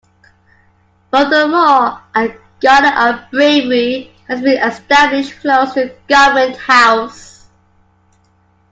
[1.11, 7.45] Furthermore, a "Garden of Bravery" has been established close to Government House.